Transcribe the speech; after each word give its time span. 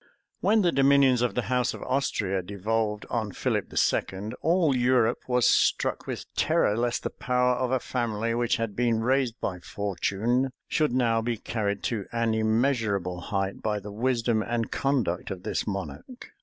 When 0.39 0.63
the 0.63 0.71
dominions 0.71 1.21
of 1.21 1.35
the 1.35 1.43
house 1.43 1.75
of 1.75 1.83
Austria 1.83 2.41
devolved 2.41 3.05
on 3.11 3.33
Philip 3.33 3.71
II., 3.71 4.31
all 4.41 4.75
Europe 4.75 5.19
was 5.27 5.45
struck 5.45 6.07
with 6.07 6.25
terror, 6.33 6.75
lest 6.75 7.03
the 7.03 7.11
power 7.11 7.53
of 7.53 7.69
a 7.69 7.79
family, 7.79 8.33
which 8.33 8.55
had 8.57 8.75
been 8.75 9.03
raised 9.03 9.39
by 9.39 9.59
fortune, 9.59 10.49
should 10.67 10.91
now 10.91 11.21
be 11.21 11.37
carried 11.37 11.83
to 11.83 12.07
an 12.11 12.33
immeasurable 12.33 13.19
height 13.21 13.61
by 13.61 13.79
the 13.79 13.91
wisdom 13.91 14.41
and 14.41 14.71
conduct 14.71 15.29
of 15.29 15.43
this 15.43 15.67
monarch. 15.67 16.31